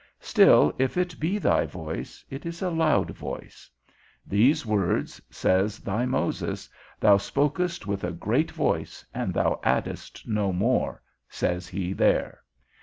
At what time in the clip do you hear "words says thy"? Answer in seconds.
4.65-6.07